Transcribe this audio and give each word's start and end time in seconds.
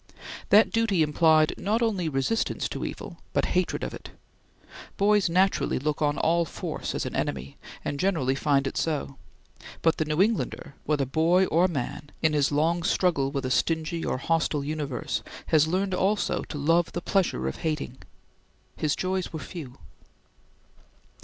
That 0.49 0.71
duty 0.71 1.03
implied 1.03 1.53
not 1.59 1.83
only 1.83 2.09
resistance 2.09 2.67
to 2.69 2.83
evil, 2.83 3.19
but 3.33 3.45
hatred 3.53 3.83
of 3.83 3.93
it. 3.93 4.09
Boys 4.97 5.29
naturally 5.29 5.77
look 5.77 6.01
on 6.01 6.17
all 6.17 6.43
force 6.43 6.95
as 6.95 7.05
an 7.05 7.15
enemy, 7.15 7.55
and 7.85 7.99
generally 7.99 8.33
find 8.33 8.65
it 8.65 8.77
so, 8.77 9.17
but 9.83 9.97
the 9.97 10.05
New 10.05 10.19
Englander, 10.19 10.73
whether 10.87 11.05
boy 11.05 11.45
or 11.45 11.67
man, 11.67 12.09
in 12.23 12.33
his 12.33 12.51
long 12.51 12.81
struggle 12.81 13.29
with 13.29 13.45
a 13.45 13.51
stingy 13.51 14.03
or 14.03 14.17
hostile 14.17 14.63
universe, 14.63 15.21
had 15.45 15.67
learned 15.67 15.93
also 15.93 16.41
to 16.45 16.57
love 16.57 16.93
the 16.93 17.01
pleasure 17.01 17.47
of 17.47 17.57
hating; 17.57 17.97
his 18.75 18.95
joys 18.95 19.31
were 19.31 19.37
few. 19.37 19.77